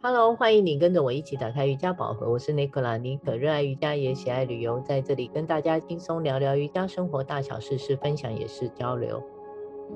[0.00, 2.30] Hello，欢迎你跟着我一起打开瑜伽宝盒。
[2.30, 9.20] 我是妮可拉，妮可热爱瑜伽也喜爱旅游，在这里跟大家轻松聊聊瑜伽生活大小事，是分享也是交流。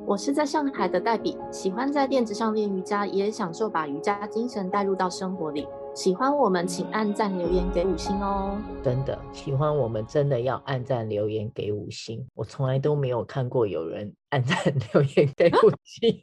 [0.04, 5.68] 我是在上海的黛比，喜欢在垫子上练瑜伽，也享受把瑜伽精神带入到生活里。
[5.94, 8.58] 喜欢我们，请按赞留言给五星哦。
[8.82, 12.26] 真的喜欢我们，真的要按赞留言给五星。
[12.34, 14.56] 我从来都没有看过有人按赞
[14.92, 16.20] 留言给五星。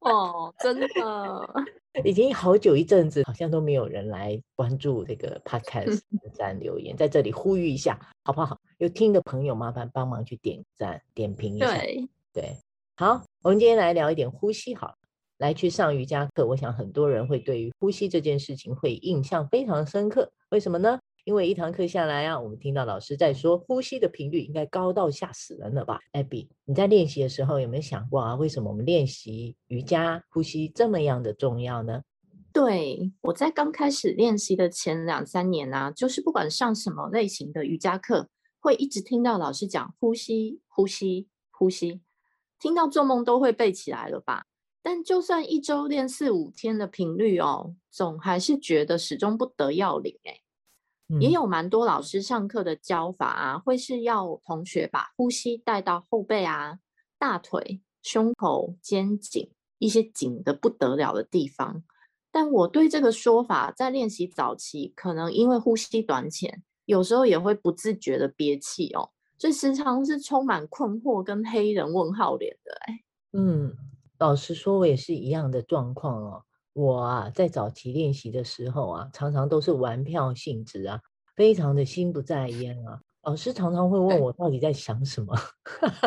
[0.00, 0.88] 哦，真的，
[2.04, 6.00] 已经好久一阵子，好像都没有人来关注这个 podcast
[6.32, 8.58] 赞留言，在这里呼吁一下，好不好？
[8.78, 11.76] 有听的朋友，麻烦帮忙去点赞、点评一下。
[11.78, 12.56] 对对，
[12.96, 14.94] 好，我们今天来聊一点呼吸，好了，
[15.38, 20.98] 来去上瑜伽课，我想很多人会对于呼吸这件事情会印象非常深刻，为什么呢？
[21.24, 28.34] 因为一堂课下来啊，我们听到老师在说呼吸的频率应该高到吓死人了吧？Abby，你在练习的时候有没有想过啊？
[28.34, 32.02] 为什么我们练习瑜伽呼吸这么样的重要呢？
[32.50, 42.00] 对，我在刚开始练习的前两三年啊，就是不管上什么类型的瑜伽课，会一直听到老师讲呼吸、呼吸、呼吸，
[42.58, 44.46] 听到做梦都会背起来了吧？
[44.82, 50.40] 但就算一周练四五天的频率哦，总还是觉得始终不得要领哎。
[51.20, 56.78] 也有蛮多老师上课的教法啊，会是要同学把呼吸带到后背啊、
[57.18, 61.82] 大腿、胸口、肩颈一些紧的不得了的地方。
[62.30, 73.00] 但我对这个说法，在练习早期，可能因为呼吸短浅，有时候也会不自觉的憋气哦，所以时常是充满困惑跟黑人问号脸的哎。
[73.32, 73.74] 嗯，
[74.18, 76.44] 老实说，我也是一样的状况哦。
[76.78, 81.00] 我啊，在早期练习的时候啊，常常都是玩票性质啊，
[81.34, 83.00] 非常的心不在焉啊。
[83.22, 85.34] 老师常常会问我到底在想什么，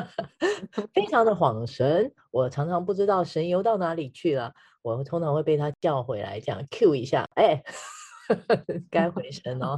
[0.96, 2.10] 非常的恍神。
[2.32, 4.54] 我常常不知道神游到哪里去了。
[4.82, 7.62] 我通常会被他叫回来，这样 cue 一下，哎，
[8.90, 9.78] 该回神哦。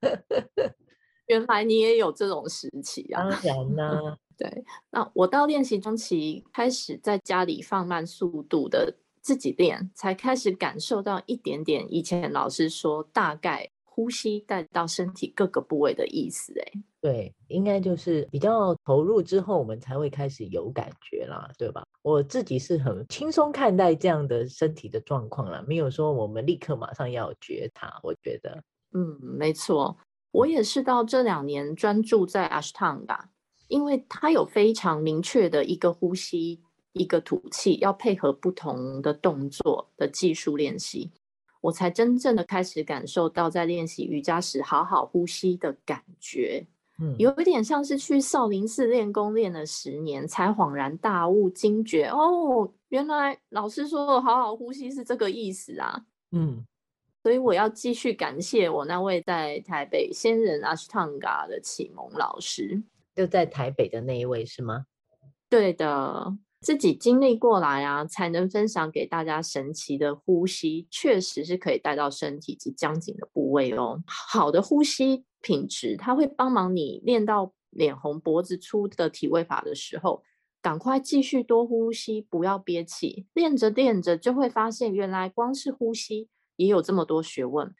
[1.26, 3.28] 原来你也有这种时期啊？
[3.28, 4.16] 当然啦。
[4.38, 8.94] 对，那我到练习中期开始在家里放慢速度的。
[9.22, 16.54] 自己练，才开始感受到一点点以前老师说大概呼吸带到身体各个部位的意思。
[16.60, 21.82] 哎，对，应该就是比较投入之后，我们才会开始有感觉啦，对吧？
[22.02, 28.00] 我自己是很轻松看待这样的身体的状况啦，没有说我们立刻马上要觉察。
[28.02, 28.62] 我觉得，
[28.94, 29.98] 嗯，没错，
[30.30, 33.24] 我也是到这两年专注在 Ashtanga，
[33.68, 36.62] 因为它有非常明确的一个呼吸。
[36.92, 41.10] 一个吐气要配合不同的动作的技术练习，
[41.60, 46.66] 我才真正的开始感受到在练习瑜伽时好好呼吸的感觉。
[47.02, 56.04] 嗯，有一点像是去少林寺练功练了十年，才恍然大悟、惊觉哦，原来老师说的好好呼吸是这个意思啊。
[56.32, 56.64] 嗯，
[57.22, 62.82] 所以我要继续感谢我那位在台北仙人阿斯汤嘎的启蒙老师，
[63.14, 64.84] 就在台北的那一位是吗？
[65.48, 66.36] 对的。
[66.60, 74.02] 自己经历过来啊，才能分享给大家神奇的呼吸，确实是可以带到身体及僵紧的部位哦。
[74.06, 80.22] 好的呼吸品质，它会帮忙你练到脸红脖子粗的体位法的时候，
[80.60, 83.26] 赶快继续多呼吸，不要憋气。
[83.32, 87.74] 练着练着就会发现，原来光是呼吸也有这么多学问。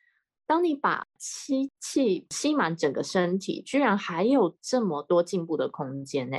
[0.47, 6.39] 当你把吸气吸满整个身体，居然还有这么多进步的空间呢。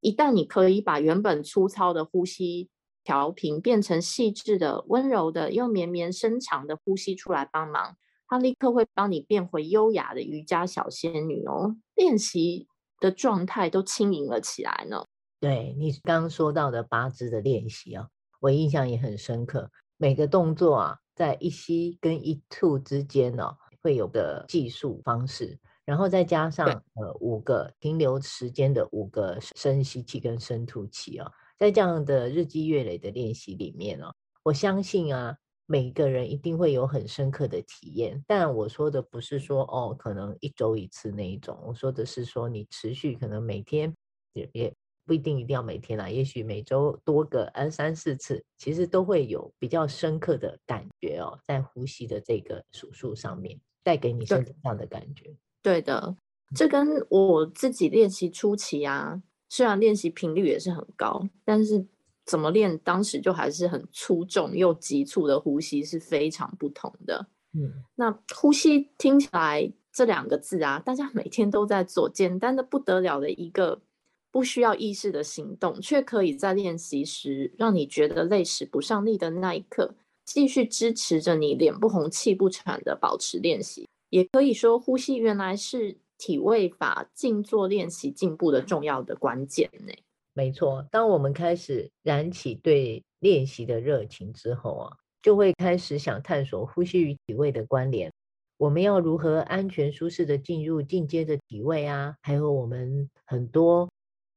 [0.00, 2.68] 一旦你可以把原本粗糙的呼吸
[3.04, 7.96] 调平，变成细致的、温柔的又绵绵深长的呼吸出来帮忙，
[8.26, 11.76] 它立刻会帮你变回优雅的瑜伽小仙女哦。
[11.94, 12.66] 练习
[12.98, 15.04] 的状态都轻盈了起来呢。
[15.40, 18.08] 对，你刚刚说到的八支的练习啊，
[18.40, 19.70] 我印象也很深刻。
[19.96, 25.58] 每个动作啊，在一吸跟一吐之间呢，会有个计数方式。
[25.90, 31.28] 然后再加上呃五个停留时间的五个深吸气跟深吐气哦，
[31.58, 34.14] 在这样的日积月累的练习里面哦，
[34.44, 38.22] 我相信啊，每个人一定会有很深刻的体验。
[38.24, 43.92] 但我说的不是说哦，可能一周一次那一种，我说的是说你持续可能每天
[44.34, 44.72] 也也
[45.04, 55.34] 不一定一定要每天啦，也许每周多个二三四次，其实都会有比较深刻的感觉哦，在呼吸的这个数数上面带给你身体上的感觉。
[55.62, 56.16] 对的，
[56.54, 61.84] 这跟我自己练习初期啊，虽然练习频率也是很高，但是
[62.24, 67.26] 怎么练，当时就还是很粗重又急促的呼吸是非常不同的。
[67.52, 73.82] 嗯，那呼吸听起来这两个字啊，大家每天都在做，简单的不得了的一个
[74.30, 83.88] 不需要意识的行动，却可以在练习时让你觉得累使不上力的那一刻，继续支持着你脸不红气不喘的保持练习。
[84.10, 89.92] 也可以说，呼吸原来是体位法静坐练习进步的重要的关键呢。
[90.34, 98.12] 没错，当我们开始燃起对练习的热情之后啊，就会开始想探索呼吸与体位的关联。
[98.58, 102.14] 我们要如何安全舒适的进入进阶的体位啊？
[102.20, 103.88] 还有我们很多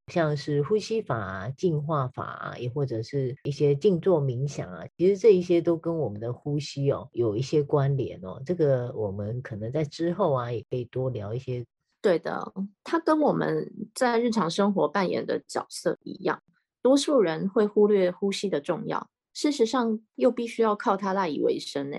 [0.08, 8.42] 像是呼吸法啊、净化法啊，也或者是一些静坐冥想啊，其实这一些都跟我们的呼吸哦有一些关联哦。
[8.46, 11.66] 这个我们可能在之后啊，也可以多聊一些。
[12.02, 12.54] 对的，
[12.84, 16.44] 它跟我们在日常生活扮演的角色一样，
[16.82, 21.98] 多数人会忽略呼吸的重要，事实上又必须要靠它赖以为生呢。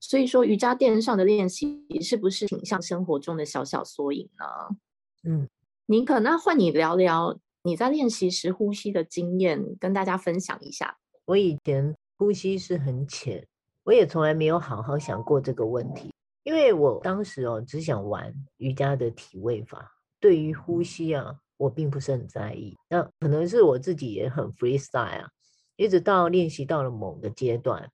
[0.00, 4.76] 所以说，瑜伽垫上的练习是不是挺像生活中的小小缩影呢？
[5.22, 5.48] 嗯，
[5.88, 10.98] 宁可那换你聊聊你在练习时呼吸的经验，跟大家分享一下。
[11.26, 13.46] 我以前呼吸是很浅，
[13.84, 16.12] 我也从来没有好好想过这个问题，
[16.42, 22.76] 因为我当时哦只想玩瑜伽的体位法，对于呼吸啊，我并不是很在意。
[22.88, 25.28] 那可能是我自己也很 freestyle 啊，
[25.76, 27.88] 一直到练习到了某个阶段。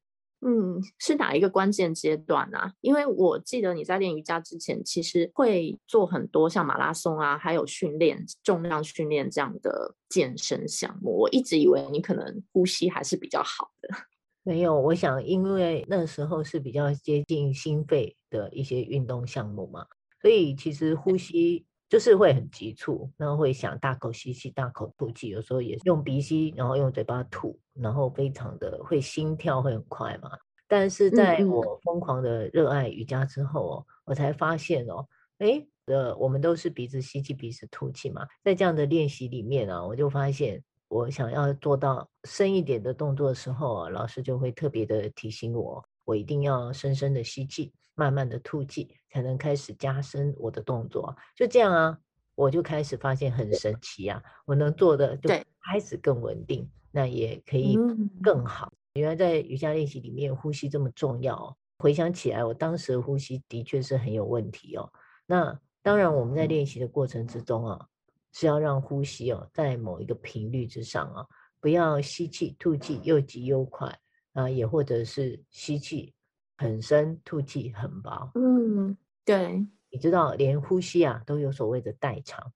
[0.45, 2.73] 嗯，是哪一个关键阶段啊？
[2.81, 11.17] 因为我记得你在练瑜伽之前，其实会做很多像马拉松啊，还有训练重量训练这样的健身项目。
[11.17, 13.89] 我一直以为你可能呼吸还是比较好的。
[14.43, 19.87] 没有，我想因为那时候是比较接近心肺的一些运动项目嘛，
[20.21, 21.65] 所以其实呼吸。
[21.93, 30.31] 就是会很急促，然后会想大口吸气、大口吐气，有时候也是用鼻吸，然后用嘴巴吐，然后非常的会心跳会很快嘛。
[30.67, 35.07] 但是在我疯狂的热爱瑜伽之后哦，我才发现哦，
[35.41, 38.27] 诶，呃，我们都是鼻子吸气、鼻子吐气嘛。
[38.43, 47.71] 在这样的练习里面啊，我就发现我想要做到深一点的动作的时候啊，老师就会特别的提醒我，我一定要深深的吸气。
[47.95, 51.15] 慢慢的吐气，才能开始加深我的动作。
[51.37, 51.99] 就这样啊，
[52.35, 55.29] 我就开始发现很神奇啊，我能做的就
[55.61, 57.77] 开始更稳定，那也可以
[58.23, 58.73] 更好。
[58.95, 61.57] 原来在瑜伽练习里面，呼吸这么重要哦。
[61.79, 64.91] 回想起来，我当时的呼吸的确是很有问题哦。
[65.27, 67.87] 那当然，我们在练习的过程之中啊，
[68.33, 71.27] 是要让呼吸哦在某一个频率之上啊，
[71.61, 73.99] 不要吸气吐气又急又快
[74.33, 76.15] 啊，也或者是吸气。
[76.63, 78.31] 很深，吐气很薄。
[78.37, 82.53] 嗯，对，你知道，连呼吸啊都有所谓的代偿。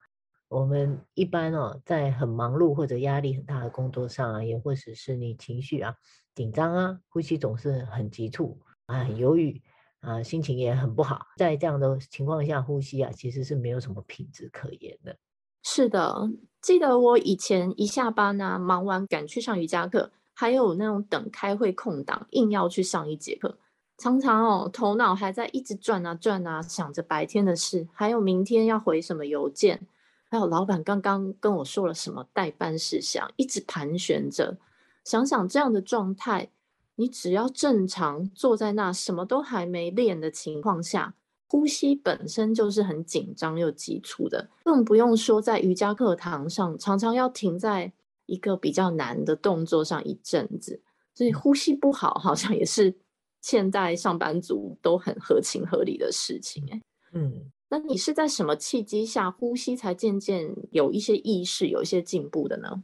[0.48, 5.92] 我们一般哦，在很忙碌或者压力很大的工作上啊，也或者是你情绪啊
[6.36, 8.56] 紧张啊，呼吸总是很急促
[8.86, 9.60] 啊，很犹豫
[9.98, 11.26] 啊，心情也很不好。
[11.36, 15.16] 在这样的情况下，呼吸啊其实是没有什么品质可言的。
[15.64, 16.30] 是的，
[16.62, 23.58] 记得我以前一下班啊，忙完赶去上瑜伽课，还有那种等开会空档，硬要去上一节课。
[23.98, 29.80] 常常哦，头脑还在一直转啊转啊，想着白天的事，还有明天要回什么邮件，
[30.28, 34.58] 还有老板刚刚跟我说了什么待办事项，一直盘旋着。
[35.02, 36.50] 想想这样的状态，
[36.96, 41.14] 你只要正常坐在那，什么都还没练的情况下，
[41.46, 47.90] 呼吸本身就是很紧张又急促的，更不用说在瑜伽课堂上，常常要停在
[48.26, 50.82] 一个比较难的动作上一阵子，
[51.14, 52.94] 所以呼吸不好，好像也是。
[53.40, 62.82] 现代上班族都很合情合理的事情，欸，嗯，那你是在什么契机下呼吸才渐渐有一些意识，有一些进步的呢？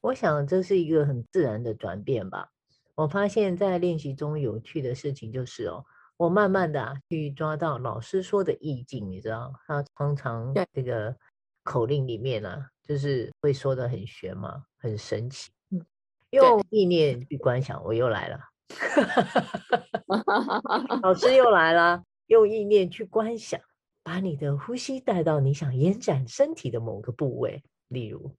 [0.00, 2.50] 我想这是一个很自然的转变吧。
[2.94, 5.84] 我发现，在练习中有趣的事情就是哦，
[6.18, 11.16] 我慢慢的啊去抓到老师说的意境，你知道，他常常这个
[11.64, 15.50] 口令里面啊，就是会说的很玄嘛，很神奇。
[15.70, 15.82] 嗯，
[16.30, 18.38] 用意念去观想，我又来了。
[21.02, 23.60] 老师又来了，用意念去观想，
[24.02, 28.34] 把你的呼吸带到你想延展身体的某个部位，例如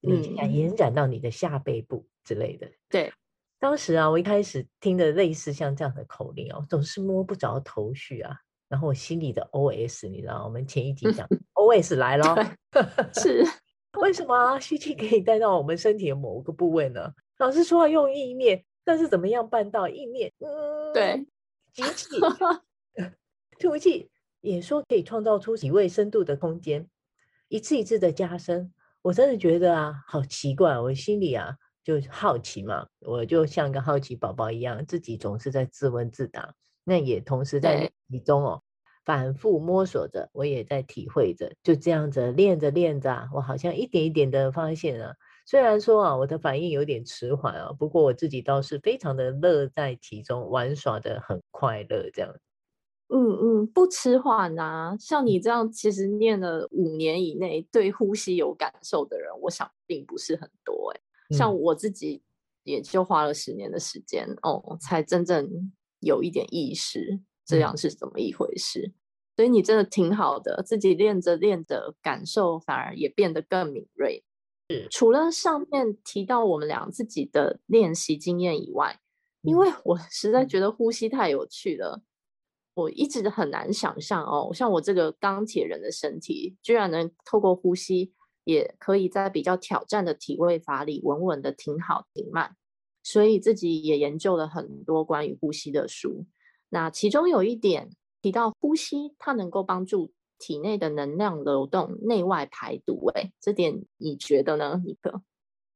[0.00, 2.68] 你想延展到你的下背部之类的。
[2.88, 3.12] 对，
[3.58, 8.36] 当时啊，我一开始听的类似像这样的口令哦，总是摸不着头绪啊。
[8.68, 12.56] 然后我心里的 OS，你知道，我们前一集讲 OS 来了，
[13.14, 13.44] 是
[14.00, 17.12] 为什么吸气可以带到我们身体的某个部位呢？
[17.36, 18.64] 老师说要用意念。
[18.84, 20.32] 但是怎么样办到意念？
[20.38, 21.26] 嗯，对，
[21.72, 22.08] 吸气，
[23.58, 24.10] 吐气，
[24.40, 26.88] 也说可以创造出几位深度的空间，
[27.48, 28.72] 一次一次的加深。
[29.02, 36.54] 我真的觉得啊，好奇怪，我心里啊就好奇嘛，我就像个好奇宝宝一样，自己总是在自问自答。
[36.84, 38.62] 那也同时在其中哦，
[39.04, 41.52] 反复摸索着，我也在体会着。
[41.62, 52.34] 就这样子练着练着，我好像一点一点的发现啊，虽然说啊，我的反应有点迟缓啊，不过我自己倒是非常的乐在其中，玩耍的很快乐这样。
[53.08, 61.36] 嗯嗯，不迟缓啊，像你这样其实念了五年以内对呼吸有感受的人，我想并不是很多哎、欸。
[61.36, 62.22] 像我自己
[62.62, 68.80] 也就花了十年的时间、嗯、哦，才真正有一点意识，这样是怎么一回事。
[68.86, 68.94] 嗯、
[69.36, 74.24] 所以你真的挺好的，自己练着练着，感受反而也变得更敏锐。
[74.72, 78.98] 是，除了上面提到我们俩自己的练习经验以外，
[79.42, 82.02] 因为我实在觉得呼吸太有趣了。
[82.74, 88.14] 我一直很难想象哦，像我这个钢铁人的身体，居然能透过呼吸，
[88.44, 92.56] 也可以在比较挑战的体位法里稳稳的停好停慢。
[93.02, 96.24] 所以自己也研究了很多关于呼吸的书。
[96.70, 97.90] 那其中有一点
[98.22, 100.12] 提到呼吸，它能够帮助
[100.42, 103.06] 体内的能量流动、内外排毒。
[103.14, 105.22] 哎，这点你觉得呢，尼克？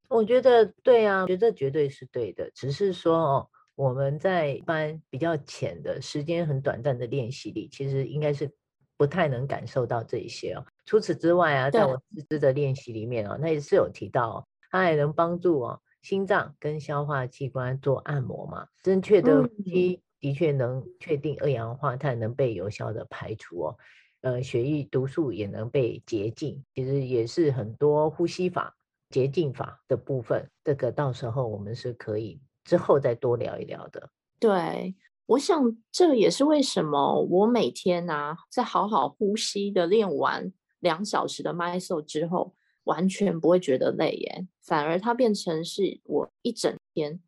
[0.09, 2.51] 我觉得对啊，我觉得绝对是对的。
[2.51, 3.49] 只是说哦。
[3.77, 8.51] 我们在一般比较浅的时间很短暂的练习里，其实应该是
[8.97, 10.65] 不太能感受到这些哦。
[10.87, 18.67] 除此之外啊，在我自知的练习里面啊，那也是有提到哦，它也能帮助哦心脏跟消化器官做按摩嘛。
[18.83, 23.77] 正确的呼吸的确能确定二氧化碳能被有效的排除哦，
[24.23, 26.65] 呃，血液毒素也能被洁净。
[26.75, 28.77] 其实也是很多呼吸法
[29.11, 32.41] 洁净法的部分，这个到时候我们是可以。
[32.65, 34.11] 之后再多聊一聊的。
[34.41, 34.97] 对，
[35.27, 47.21] 我想这也是为什么我每天啊，在好好呼吸的练完两小时的 m y s o 之后，完全不会觉得累耶，反而它变成是我一整天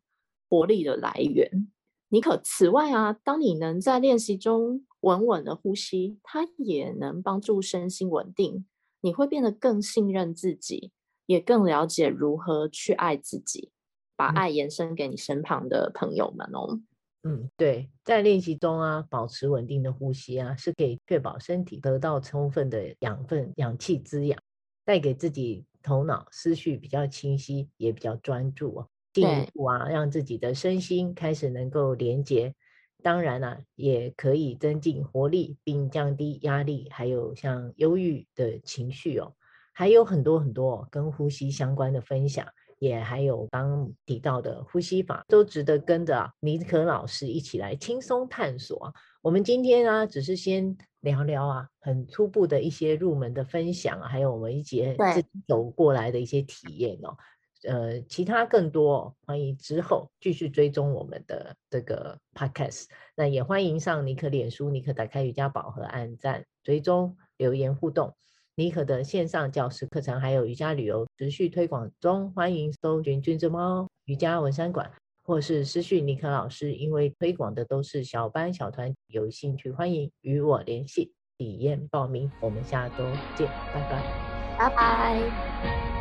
[0.49, 1.71] 活力的来源。
[2.09, 8.65] 尼可，此外啊，当你能在练习中稳稳的呼吸，它也能帮助身心稳定，
[9.01, 10.91] 你会变得更信任自己，
[11.27, 13.71] 也更了解如何去爱自己。
[14.15, 16.81] 把爱延伸给你身旁的朋友们哦。
[17.23, 24.37] 嗯，对，在练习中啊，保持稳定的呼吸啊，是可以确保身体得到充分的养分、氧气滋养，
[24.83, 28.87] 带给自己头脑思绪比较清晰，也比较专注啊。
[29.13, 32.53] 进一步啊，让自己的身心开始能够连接。
[33.01, 39.33] 当然啊，也可以增进活力，并降低压力，还有像忧郁的情绪哦。
[39.73, 42.45] 还有很多很多跟呼吸相关的分享。
[42.79, 48.93] 也还有刚刚提到的呼吸法，都值得跟着啊尼可老师一起来轻松探索。
[49.21, 57.17] 我们今天呢，只是先聊聊啊，很初步的一些入门的分享，还有我们一起自己走过来的一些体验哦。
[57.63, 62.85] 呃，其他更多，欢迎之后继续追踪我们的这个 podcast。
[63.15, 68.13] 那也欢迎上尼克脸书，尼克打开瑜伽宝盒，按赞、追踪、留言互动。
[68.55, 74.91] 尼克的线上教室课程还有瑜伽旅游持续推广中，欢迎搜寻“君之猫瑜伽文山馆”
[75.23, 82.29] 或是私讯尼克老师，因为推广的都是小班小团，有兴趣欢迎与我联系体验报名。
[82.41, 85.98] 我们下周见，拜拜，拜拜。